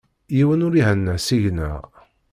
Yiwen 0.35 0.65
ur 0.67 0.73
ihenna 0.79 1.15
seg-neɣ. 1.19 1.81